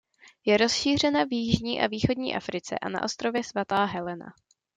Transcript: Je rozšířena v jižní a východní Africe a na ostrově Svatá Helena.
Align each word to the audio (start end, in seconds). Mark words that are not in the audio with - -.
Je 0.45 0.57
rozšířena 0.57 1.23
v 1.23 1.33
jižní 1.33 1.81
a 1.81 1.87
východní 1.87 2.35
Africe 2.35 2.79
a 2.79 2.89
na 2.89 3.03
ostrově 3.03 3.43
Svatá 3.43 3.85
Helena. 3.85 4.33